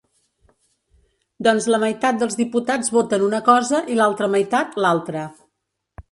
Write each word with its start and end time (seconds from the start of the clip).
Doncs 1.47 1.67
la 1.73 1.79
meitat 1.83 2.17
dels 2.23 2.37
diputats 2.39 2.89
voten 2.95 3.25
una 3.25 3.41
cosa 3.49 3.81
i 3.97 3.99
l’altra 3.99 4.31
meitat, 4.37 4.73
l’altra. 4.85 5.27